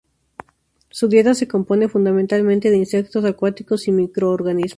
[0.89, 4.69] Su dieta se compone fundamentalmente de insectos acuáticos y microorganismos.